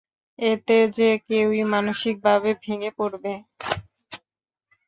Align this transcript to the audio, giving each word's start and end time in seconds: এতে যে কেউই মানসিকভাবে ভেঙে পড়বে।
এতে 0.39 0.77
যে 0.97 1.09
কেউই 1.27 1.61
মানসিকভাবে 1.73 2.49
ভেঙে 2.63 2.91
পড়বে। 2.97 3.33